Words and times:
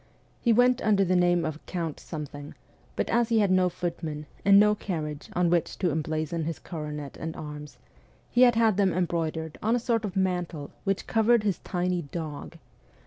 He 0.41 0.51
went 0.51 0.81
under 0.81 1.05
the 1.05 1.15
name 1.15 1.45
of 1.45 1.63
Count 1.67 1.99
Something; 1.99 2.55
but 2.95 3.07
as 3.11 3.29
he 3.29 3.37
had 3.37 3.51
no 3.51 3.69
footman 3.69 4.25
and 4.43 4.59
no 4.59 4.73
carriage 4.73 5.29
on 5.33 5.51
which 5.51 5.77
to 5.77 5.91
emblazon 5.91 6.41
his 6.45 6.57
coronet 6.57 7.17
and 7.17 7.35
arms, 7.35 7.77
he 8.31 8.41
had 8.41 8.55
had 8.55 8.77
them 8.77 8.93
embroidered 8.93 9.59
on 9.61 9.75
a 9.75 9.79
sort 9.79 10.03
of 10.03 10.15
mantle 10.15 10.71
which 10.85 11.05
covered 11.05 11.43
his 11.43 11.59
tiny 11.59 12.01
dog. 12.01 12.57